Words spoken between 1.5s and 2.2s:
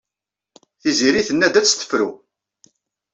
ad tt-tefru.